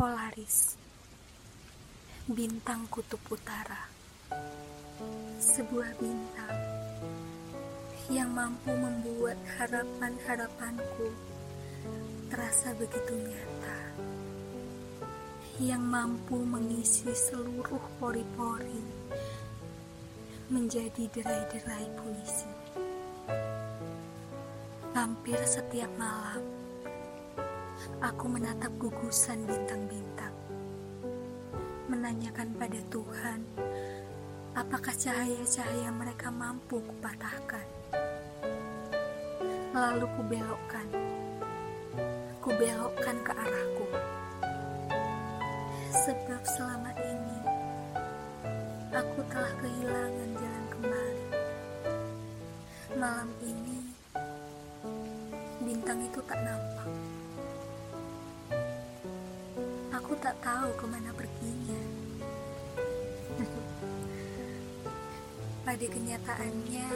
Polaris. 0.00 0.80
Bintang 2.24 2.88
Kutub 2.88 3.20
Utara. 3.28 3.84
Sebuah 5.36 5.92
bintang 6.00 6.56
yang 8.08 8.32
mampu 8.32 8.72
membuat 8.72 9.36
harapan-harapanku 9.60 11.12
terasa 12.32 12.72
begitu 12.80 13.12
nyata. 13.12 13.80
Yang 15.60 15.84
mampu 15.84 16.48
mengisi 16.48 17.12
seluruh 17.12 17.84
pori-pori 18.00 18.80
menjadi 20.48 21.12
derai-derai 21.12 21.86
puisi. 22.00 22.48
Hampir 24.96 25.36
setiap 25.44 25.92
malam 26.00 26.59
aku 28.00 28.24
menatap 28.28 28.72
gugusan 28.80 29.44
bintang-bintang, 29.44 30.34
menanyakan 31.88 32.48
pada 32.56 32.80
Tuhan, 32.88 33.40
apakah 34.56 34.94
cahaya-cahaya 34.96 35.90
mereka 35.92 36.32
mampu 36.32 36.80
kupatahkan. 36.80 37.66
Lalu 39.70 40.06
kubelokkan, 40.18 40.86
kubelokkan 42.42 43.16
ke 43.22 43.32
arahku. 43.36 43.86
Sebab 45.90 46.42
selama 46.56 46.90
ini, 46.98 47.38
aku 48.90 49.20
telah 49.30 49.52
kehilangan 49.62 50.30
jalan 50.34 50.64
kembali. 50.74 51.26
Malam 52.98 53.30
ini, 53.46 53.78
bintang 55.62 56.02
itu 56.02 56.18
tak 56.26 56.40
nampak. 56.42 57.19
Tak 60.20 60.36
tahu 60.44 60.68
ke 60.76 60.84
mana 60.84 61.16
perginya. 61.16 61.80
Pada 65.64 65.86
kenyataannya, 65.88 66.88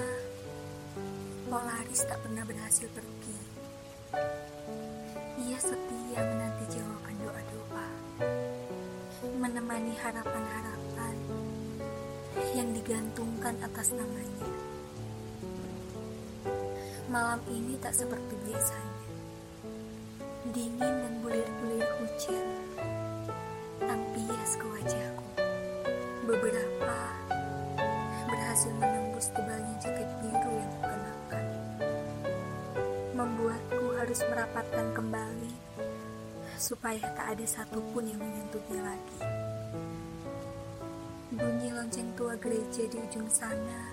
Polaris 1.49 2.05
tak 2.05 2.21
pernah 2.21 2.45
berhasil 2.45 2.85
pergi. 2.93 3.39
Ia 5.41 5.57
setia 5.57 6.21
menanti 6.21 6.65
jawaban 6.77 7.17
doa-doa, 7.25 7.89
menemani 9.41 9.97
harapan-harapan 10.05 11.17
yang 12.53 12.69
digantungkan 12.77 13.57
atas 13.65 13.89
namanya. 13.97 14.49
Malam 17.09 17.41
ini 17.49 17.81
tak 17.81 17.97
seperti 17.97 18.37
biasanya. 18.45 19.09
Dingin 20.53 20.95
dan 21.01 21.15
hujan 21.25 21.64
ke 24.55 24.67
wajahku. 24.71 25.27
Beberapa 26.25 26.97
berhasil 28.31 28.73
menembus 28.79 29.29
tebalnya 29.35 29.75
jaket 29.83 30.09
biru 30.23 30.51
yang 30.55 30.73
kukenakan. 30.79 31.47
Membuatku 33.19 33.85
harus 33.99 34.21
merapatkan 34.31 34.87
kembali 34.95 35.53
supaya 36.55 37.03
tak 37.19 37.37
ada 37.37 37.47
satupun 37.47 38.09
yang 38.09 38.21
menyentuhnya 38.23 38.81
lagi. 38.95 39.21
Bunyi 41.35 41.69
lonceng 41.75 42.15
tua 42.15 42.39
gereja 42.39 42.87
di 42.87 42.97
ujung 43.03 43.27
sana 43.27 43.91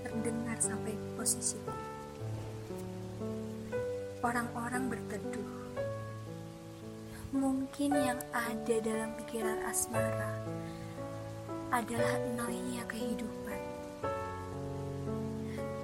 terdengar 0.00 0.56
sampai 0.58 0.96
posisiku. 1.20 1.76
Orang-orang 4.24 4.88
berteduh. 4.88 5.67
Mungkin 7.28 7.92
yang 7.92 8.16
ada 8.32 8.76
dalam 8.80 9.12
pikiran 9.20 9.60
asmara 9.68 10.32
adalah 11.68 12.16
enaknya 12.24 12.80
kehidupan. 12.88 13.60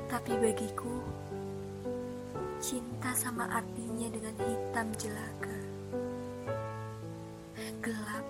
Tapi 0.08 0.32
bagiku, 0.40 1.04
cinta 2.64 3.12
sama 3.12 3.44
artinya 3.60 4.08
dengan 4.08 4.32
hitam 4.40 4.88
jelaga. 4.96 5.58
Gelap 7.84 8.24